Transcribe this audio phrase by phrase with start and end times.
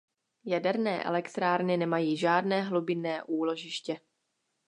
[0.45, 3.99] Jaderné elektrárny nemají žádné hlubinné úložiště.